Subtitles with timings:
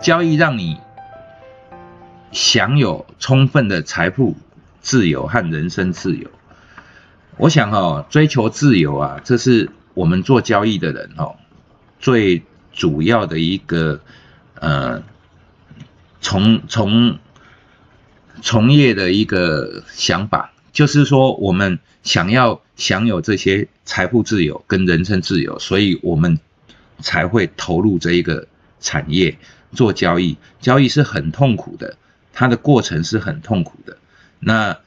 [0.00, 0.78] 交易让你
[2.32, 4.36] 享有充分的财富
[4.80, 6.30] 自由和人生自由。
[7.36, 11.36] 我想哦，追求自由啊，这是我们做交易的人哦
[11.98, 12.42] 最
[12.72, 14.00] 主要的一个
[14.54, 15.02] 呃
[16.20, 17.18] 从从
[18.42, 26.38] 从业的一个想法，就是说我们想要享有这些财富自由跟人生自由，所以我们
[27.00, 28.46] 才会投入这一个
[28.80, 29.36] 产业
[29.72, 30.36] 做交易。
[30.60, 31.96] 交易是很痛苦的，
[32.32, 33.96] 它的过程是很痛苦的。
[34.38, 34.78] 那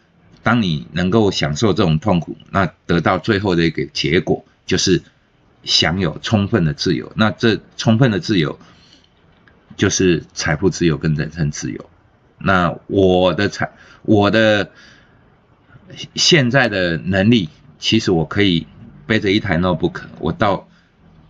[0.41, 5.01] 当你能够享受这种痛苦，那得到最后的一个结果就是
[5.63, 7.11] 享有充分的自由。
[7.15, 8.59] 那这充分的自由
[9.77, 11.89] 就是财富自由跟人生自由。
[12.37, 14.71] 那我的财，我的
[16.15, 17.47] 现在的能力，
[17.79, 18.67] 其实我可以
[19.07, 20.67] 背着一台 notebook，我到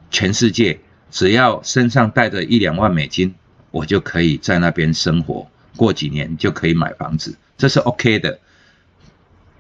[0.10, 0.80] 全世界，
[1.12, 3.36] 只要身上带着一两万美金，
[3.74, 8.40] 我就可以在那边生活，过几年就可以买房子，这是 OK 的。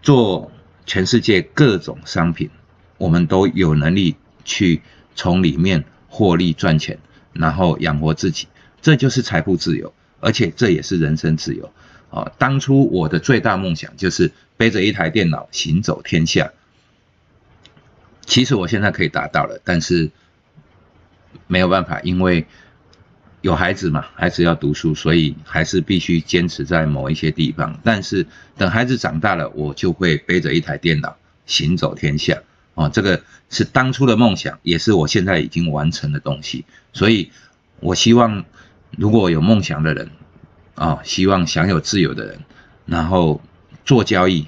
[0.03, 0.52] 做
[0.86, 2.52] 全世界各种商品，
[3.00, 4.83] 我们都有能力去
[5.16, 7.00] 从里面获利赚钱，
[7.33, 8.47] 然后养活自己，
[8.83, 11.73] 这就是财富自由，而且这也是人生自由。
[12.11, 16.52] 啊，当初我的最大梦想就是背着一台电脑行走天下。
[18.27, 20.11] 其实我现在可以达到了，但是
[21.48, 22.45] 没有办法，因为。
[23.44, 24.05] 有孩子嘛？
[24.16, 27.77] 孩子要读书，所以还是必须坚持在某一些地方。
[27.83, 28.25] 但是
[28.58, 32.41] 等孩子长大了，我就会背着一台电脑行走天下。
[32.75, 36.64] 哦，这个是当初的梦想，也是我现在已经完成的东西。
[36.94, 37.33] 所以，
[37.81, 38.45] 我希望
[38.97, 40.09] 如果有梦想的人，
[40.75, 42.39] 啊，希望享有自由的人，
[42.86, 43.41] 然后
[43.83, 44.47] 做交易，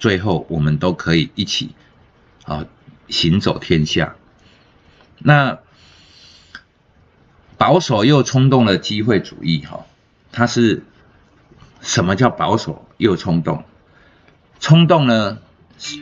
[0.00, 1.70] 最后我们都可以一起
[2.42, 2.66] 啊
[3.06, 4.16] 行走天下。
[5.20, 5.56] 那。
[7.64, 9.86] 保守又冲动的机会主义，哈，
[10.32, 10.82] 它是
[11.80, 13.64] 什么叫保守又冲动？
[14.60, 15.38] 冲动呢，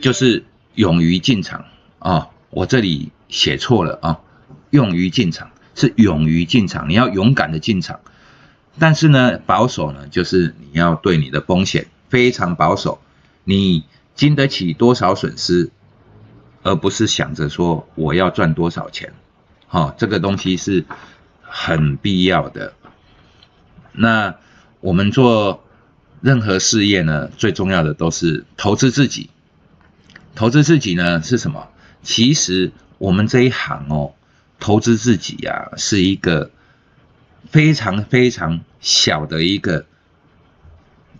[0.01, 0.43] 就是
[0.75, 1.63] 勇于进场
[1.99, 2.27] 啊。
[2.49, 4.19] 我这里写错了啊，
[4.71, 8.01] 勇于进场是勇于进场，你要勇敢的进场。
[8.77, 12.99] 但是呢，保守呢，就是你要对你的风险非常保守，
[13.45, 15.71] 你经得起多少损失，
[16.61, 19.13] 而不是想着说我要赚多少钱。
[19.69, 20.83] 哈，这个东西是。
[21.55, 22.73] 很必要的。
[23.91, 24.37] 那
[24.79, 25.63] 我们做
[26.19, 29.29] 任何事业呢，最重要的都是投资自己。
[30.33, 31.69] 投资自己呢是什么？
[32.01, 34.15] 其实我们这一行哦，
[34.59, 36.49] 投资自己呀，是一个
[37.51, 39.85] 非常非常小的一个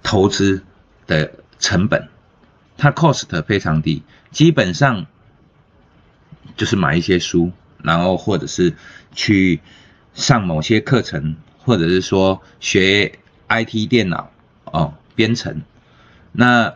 [0.02, 0.64] 投资
[1.06, 2.10] 的成本，
[2.76, 4.02] 它 cost 非常低，
[4.32, 5.06] 基本上
[6.58, 7.52] 就是买一些书，
[7.84, 8.76] 然后或者是
[9.14, 9.62] 去。
[10.14, 13.20] 上某些课程，或者是说学
[13.50, 14.32] IT 电脑
[14.66, 15.62] 哦编程，
[16.32, 16.76] 那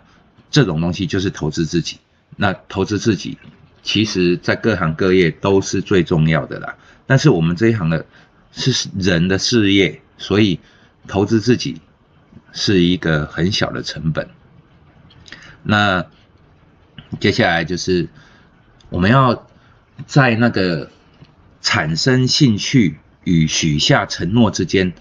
[0.50, 2.00] 这种东西就是投资自己。
[2.36, 3.38] 那投资自己，
[3.84, 6.76] 其实在各行各业都是最重要的啦。
[7.06, 8.06] 但是我们这一行的
[8.52, 10.60] 是人的事业，所以
[11.08, 11.82] 投资自己
[12.52, 14.30] 是一个很小的成本。
[15.64, 16.06] 那
[17.20, 18.08] 接下来就是
[18.90, 19.48] 我们要
[20.06, 20.92] 在那个
[21.62, 23.00] 产生兴趣。
[23.28, 24.94] 与许下承诺之间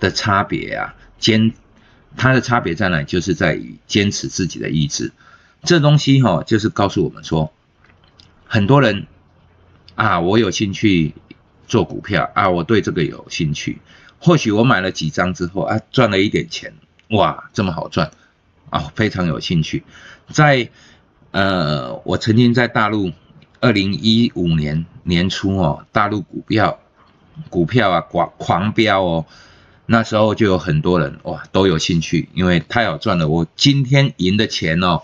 [0.00, 1.52] 的差别啊，坚，
[2.16, 3.04] 它的差别在哪？
[3.04, 5.12] 就是在于坚持自己的意志。
[5.62, 7.52] 这东西哈，就是告诉我们说，
[8.44, 9.06] 很多人
[9.94, 11.14] 啊，我有兴趣
[11.68, 13.78] 做股票啊，我对这个有兴趣。
[14.18, 16.74] 或许我买了几张之后啊，赚了一点钱，
[17.10, 18.10] 哇，这么好赚
[18.70, 19.84] 啊，非常有兴趣。
[20.26, 20.68] 在
[21.30, 23.12] 呃，我曾经在大陆，
[23.60, 26.80] 二零一五年年初哦，大陆股票。
[27.48, 29.26] 股票啊，狂狂飙哦！
[29.86, 33.28] 那时候就有很多人哇，都有兴趣，因为太好赚了。
[33.28, 35.02] 我今天赢的钱哦，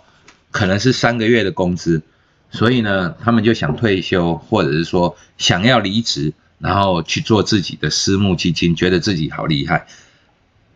[0.50, 2.02] 可能是三个月的工资，
[2.50, 9.87] 所以呢，他们就想退休，或者是说想要离职，然后去做自己的私募基金，觉得自己好厉害。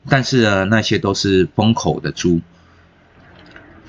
[0.08, 2.40] 但是呢，那些都是风口的猪，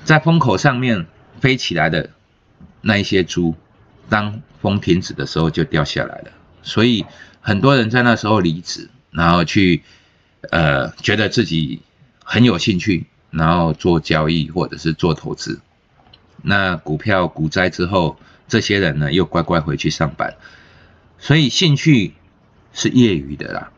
[0.04, 1.06] 在风口上面
[1.40, 2.10] 飞起来的
[2.80, 3.54] 那一些猪，
[4.08, 6.30] 当风停止的时候就掉下来了，
[6.62, 7.04] 所以。
[7.44, 9.82] 很多人在那时候离职，然后去，
[10.52, 11.82] 呃，觉得自己
[12.22, 15.60] 很有兴趣，然后做交易或者是做投资。
[16.40, 18.16] 那股票股灾之后，
[18.46, 20.36] 这些人呢又乖乖回去上班。
[21.18, 22.14] 所以兴趣
[22.72, 23.72] 是业余的啦，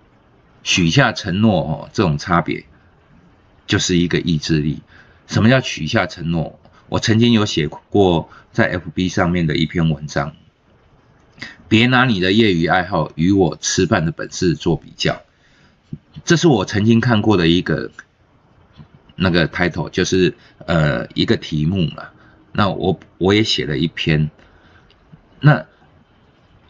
[0.63, 2.67] 许下承诺哦，这种差别
[3.67, 4.83] 就是一个意志力。
[5.27, 6.61] 什么叫许下承诺？
[6.91, 10.37] 我曾经有写过在 FB 上面的一篇文章。
[11.69, 15.23] 别拿你的业余爱好与我吃饭的本事做比较。
[16.25, 17.91] 这是我曾经看过的一个
[19.17, 20.35] 那个 title，就是
[20.67, 22.09] 呃一个题目嘛。
[22.53, 24.31] 那我我也写了一篇，
[25.41, 25.67] 那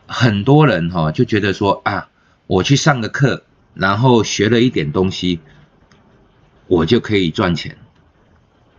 [0.06, 2.08] 很多人哈就觉得说啊，
[2.46, 3.44] 我去上个课，
[3.74, 5.40] 然后学了一点东西，
[6.66, 7.76] 我就可以赚钱，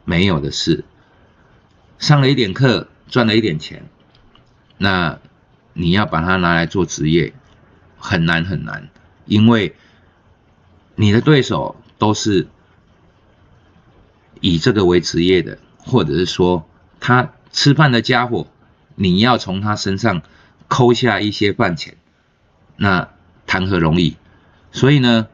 [0.04, 0.84] 没有的事。
[2.00, 3.88] 上了一点课，赚了一点钱，
[4.78, 5.20] 那
[5.76, 7.34] 你要把它拿来做职业，
[8.00, 8.90] 很难很难，
[9.26, 9.76] 因为
[10.96, 12.48] 你的对手都是
[14.42, 16.68] 以这个为职业的，或者是说。
[16.98, 18.48] 他吃饭的家伙，
[18.96, 20.24] 你要从他身上
[20.68, 21.98] 抠下一些饭钱，
[22.78, 23.10] 那
[23.46, 24.16] 谈何容易？
[24.72, 25.28] 所以呢，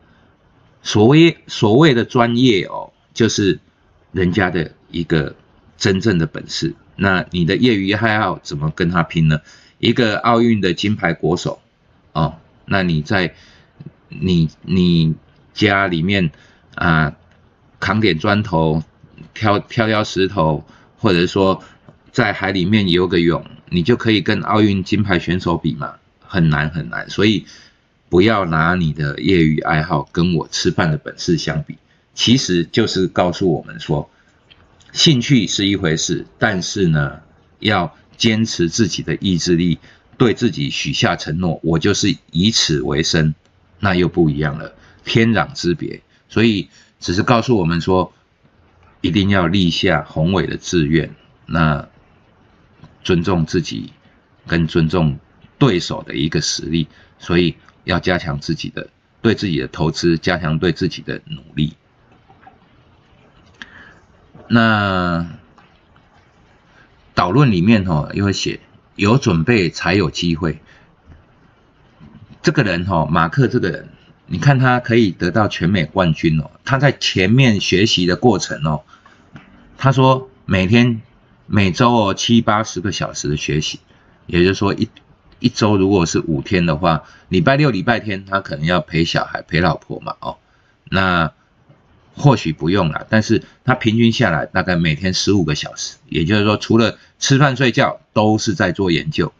[0.82, 3.62] 所谓所谓的专业哦，就是
[4.12, 5.36] 人家的一个
[5.78, 6.76] 真正的本事。
[6.98, 9.40] 那你的业余爱好怎么跟他拼呢？
[9.82, 11.60] 一个奥运的金牌国手
[12.14, 13.36] 哦，那你在
[14.08, 15.14] 你你
[15.54, 16.32] 家里面
[16.76, 17.14] 啊，
[17.82, 18.82] 扛点砖头，
[19.34, 20.64] 挑挑挑石头。
[21.04, 21.64] 或者说，
[22.12, 25.96] 在海里面游个泳，你就可以跟奥运金牌选手比嘛？
[26.20, 27.48] 很难很难，所以
[28.08, 31.80] 不要拿你的业余爱好跟我吃饭的本事相比。
[32.14, 34.12] 其实就是告诉我们说，
[34.92, 37.22] 兴趣是一回事，但是呢，
[37.58, 39.80] 要坚持自己的意志力，
[40.20, 43.34] 对自己许下承诺，我就是以此为生，
[43.80, 46.02] 那又不一样了，天壤之别。
[46.30, 46.70] 所以
[47.00, 48.14] 只是告诉我们说。
[49.04, 51.16] 一定要立下宏伟的志愿，
[51.48, 51.90] 那
[53.04, 53.92] 尊重自己
[54.46, 55.18] 跟尊重
[55.58, 61.74] 对手的一个实力，所以要加强自己的对自己的投资，加强对自己的努力。
[64.48, 65.28] 那
[67.22, 68.60] 导论里面哈又会写
[68.96, 70.60] 有准备才有机会。
[72.42, 73.90] 这个人哈马克这个人。
[74.26, 78.84] 你看他可以得到全美冠军哦，他在前面学习的过程哦，
[79.78, 81.02] 他说每天
[81.48, 83.82] 每周哦七八十个小时的学习，
[84.28, 84.88] 也就是说一
[85.40, 90.38] 一周如果是五天的话，礼拜六礼拜天他可能要陪小孩陪老婆嘛哦，
[90.90, 91.34] 那
[92.22, 99.34] 或许不用了，但是他平均下来大概每天十五个小时，也就是说除了吃饭睡觉都是在做研究。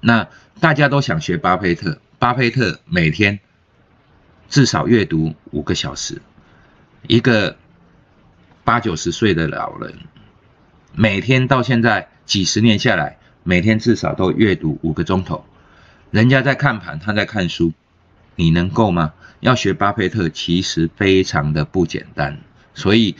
[0.00, 0.28] 那
[0.60, 3.40] 大家都想学巴菲特，巴菲特每天。
[4.46, 6.20] 至少阅读五个小时，
[7.08, 7.56] 一个
[8.62, 9.94] 八九十岁的老人，
[10.92, 15.44] 每天到现在几十年下来，每天至少都阅读五个钟头。
[16.10, 17.72] 人家在看盘，他在看书，
[18.36, 19.12] 你能够吗？
[19.40, 22.40] 要学巴菲特，其实非常的不简单。
[22.74, 23.16] 所以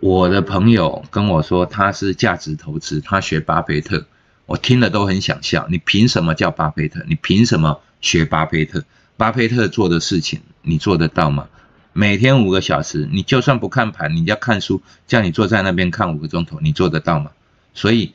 [0.00, 4.06] 我的朋友跟我说他是价值投资，他学巴菲特，
[4.46, 5.66] 我听了都很想笑。
[5.70, 7.04] 你凭什么叫巴菲特？
[7.08, 8.84] 你凭什么学巴菲特？
[9.16, 11.48] 巴菲特做的事情，你做得到吗？
[11.94, 17.30] 每天五个小时，你就算不看盘，你要看书，叫你坐在那边看五个钟头，你做得到吗？
[17.74, 18.14] 所以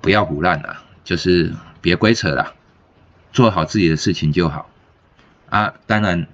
[0.00, 2.54] 不要胡乱了，就是别鬼扯了，
[3.32, 4.70] 做好自己的事情就好。
[5.48, 6.26] 啊，当然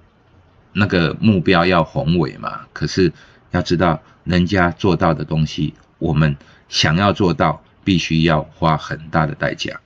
[0.73, 3.13] 那个目标要宏伟嘛，可是
[3.51, 6.35] 要知道人家做到的东西，我们
[6.67, 9.79] 想要做到，必须要花很大的代价。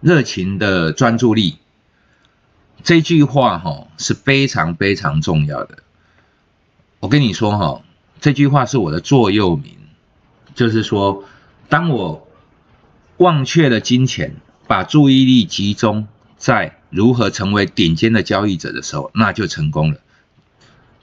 [0.00, 1.58] 热情的专注力，
[2.82, 5.78] 这句话哈是非常非常重要的。
[7.00, 7.82] 我跟你说哈，
[8.20, 9.76] 这句话是我的座右铭，
[10.54, 11.24] 就是说，
[11.68, 12.28] 当我
[13.18, 16.06] 忘却了金钱，把注意力集中
[16.36, 20.00] 在如何成为顶尖的交易者的时候，那就成功了。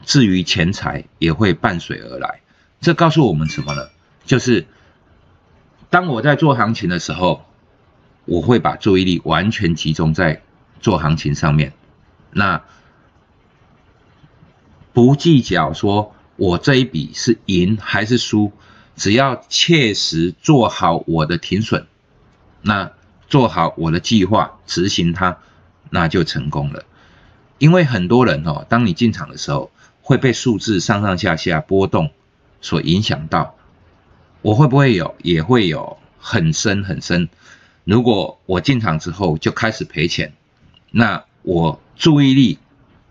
[0.03, 2.41] 至于钱财，也会伴随而来。
[2.80, 3.89] 这告诉我们什么呢？
[4.25, 4.65] 就是
[5.89, 7.46] 当我在做行情的时候。
[8.25, 10.44] 我会把注意力完全集中在
[10.80, 11.74] 做行情上面，
[12.30, 12.63] 那
[14.94, 18.51] 不计较说我这一笔是赢还是输，
[18.96, 21.88] 只要切实做好我的停损，
[22.62, 22.91] 那
[23.32, 25.38] 做好我的计划，执行它，
[25.90, 26.84] 那就成功了。
[27.60, 29.72] 因为很多人哦，当你进场的时候
[30.02, 32.12] 会被数字上上下下波动
[32.60, 33.56] 所影响到，
[34.42, 35.16] 我会不会有？
[35.24, 37.30] 也会有很深很深。
[37.86, 40.34] 如果我进场之后就开始赔钱，
[40.92, 42.60] 那我注意力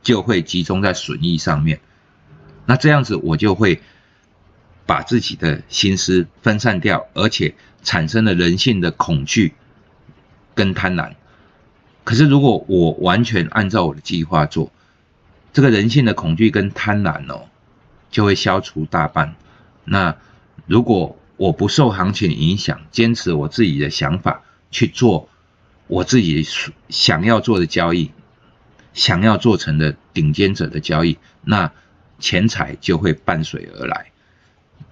[0.03, 1.81] 就会集中在损益上面，
[2.67, 3.81] 那这样子我就会
[4.85, 9.55] 把自己的心思分散掉，而且产生了人性的恐惧
[10.55, 11.15] 跟贪婪。
[12.05, 14.73] 可是如果我完全按照我的计划做，
[15.53, 17.49] 这个人性的恐惧跟贪婪哦，
[18.11, 19.35] 就会消除大半。
[19.85, 20.17] 那
[20.67, 24.43] 如果我不受行情影响，坚持我自己的想法。
[24.73, 25.29] 去做
[25.89, 26.47] 我自己
[26.89, 28.13] 想要做的交易，
[28.95, 31.73] 想要做成的顶尖者的交易，那
[32.21, 34.13] 钱财就会伴随而来。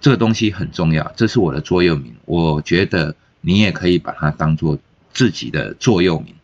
[0.01, 2.17] 这个东西很重要，这是我的座右铭。
[2.25, 4.77] 我觉得你也可以把它当做
[5.19, 6.37] 自己的座右铭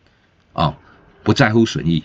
[0.51, 0.75] 啊，
[1.23, 2.03] 不在乎损益，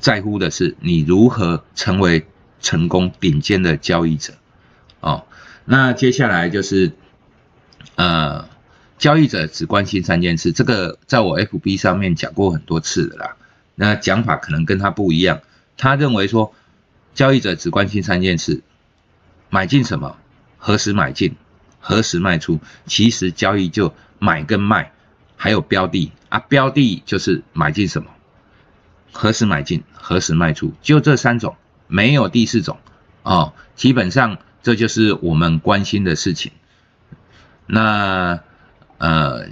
[0.00, 2.26] 在乎的是你如何成为
[2.62, 4.32] 成功顶尖的交易者
[5.00, 5.26] 哦。
[5.66, 6.92] 那接下来就是
[7.96, 8.48] 呃，
[8.96, 13.36] 交易者只关心三件事，这个在我 FB 上面讲过很多次的啦。
[13.74, 15.42] 那讲法可能跟他不一样，
[15.76, 16.54] 他认为说
[17.14, 18.62] 交易者只关心三件事：
[19.50, 20.16] 买进什么。
[20.56, 21.36] 何时买进，
[21.78, 22.58] 何时卖出？
[22.86, 24.92] 其实交易就买跟卖，
[25.42, 28.10] 还有标的啊，标的就是买进什么，
[29.10, 31.56] 何时买进，何时卖出，就这三种，
[31.86, 32.76] 没有第四种
[33.22, 33.54] 哦。
[33.74, 36.52] 基本上这就是我们关心的事情。
[37.64, 38.38] 那
[38.98, 39.48] 呃，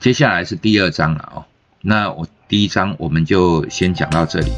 [0.00, 1.44] 接下来是第二章了哦。
[1.80, 4.50] 那我第一章我们就先讲到这里。